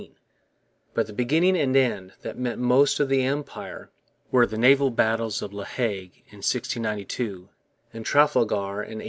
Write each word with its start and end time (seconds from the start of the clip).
But 0.95 1.05
the 1.05 1.13
beginning 1.13 1.55
and 1.55 1.77
end 1.77 2.13
that 2.23 2.35
meant 2.35 2.59
most 2.59 2.97
to 2.97 3.05
the 3.05 3.21
Empire 3.21 3.91
were 4.31 4.47
the 4.47 4.57
naval 4.57 4.89
battles 4.89 5.43
of 5.43 5.53
La 5.53 5.63
Hogue 5.65 6.17
in 6.31 6.37
1692 6.41 7.49
and 7.93 8.03
Trafalgar 8.03 8.81
in 8.81 8.97
1805. 8.97 8.97